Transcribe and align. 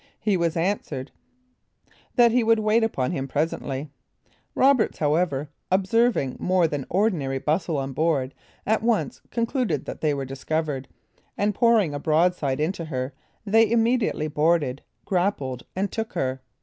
He 0.19 0.35
was 0.35 0.57
answered, 0.57 1.11
"That 2.15 2.31
he 2.31 2.43
would 2.43 2.57
wait 2.57 2.83
upon 2.83 3.11
him 3.11 3.27
presently." 3.27 3.91
Roberts, 4.55 4.97
however, 4.97 5.49
observing 5.69 6.37
more 6.39 6.67
than 6.67 6.87
ordinary 6.89 7.37
bustle 7.37 7.77
on 7.77 7.93
board, 7.93 8.33
at 8.65 8.81
once 8.81 9.21
concluded 9.29 9.85
they 9.85 10.15
were 10.15 10.25
discovered, 10.25 10.87
and 11.37 11.53
pouring 11.53 11.93
a 11.93 11.99
broadside 11.99 12.59
into 12.59 12.85
her, 12.85 13.13
they 13.45 13.69
immediately 13.69 14.27
boarded, 14.27 14.81
grappled, 15.05 15.67
and 15.75 15.91
took 15.91 16.13
her. 16.13 16.41